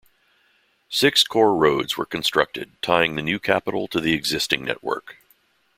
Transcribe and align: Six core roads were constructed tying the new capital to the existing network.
Six 0.89 1.23
core 1.23 1.55
roads 1.55 1.95
were 1.95 2.07
constructed 2.07 2.71
tying 2.81 3.13
the 3.15 3.21
new 3.21 3.37
capital 3.37 3.87
to 3.89 3.99
the 4.01 4.13
existing 4.15 4.65
network. 4.65 5.17